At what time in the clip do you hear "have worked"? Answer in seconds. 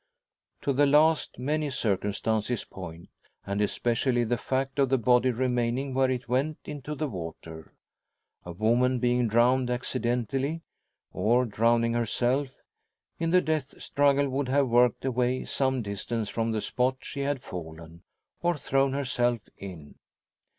14.49-15.05